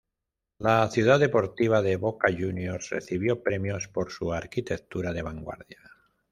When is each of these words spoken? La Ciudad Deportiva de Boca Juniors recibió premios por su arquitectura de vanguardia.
La 0.57 0.89
Ciudad 0.89 1.19
Deportiva 1.19 1.83
de 1.83 1.95
Boca 1.95 2.31
Juniors 2.35 2.89
recibió 2.89 3.43
premios 3.43 3.87
por 3.87 4.11
su 4.11 4.33
arquitectura 4.33 5.13
de 5.13 5.21
vanguardia. 5.21 5.77